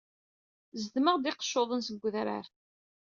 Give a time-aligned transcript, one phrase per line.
[0.81, 2.45] Zedmeɣ-d iqeccuḍen seg wedrar.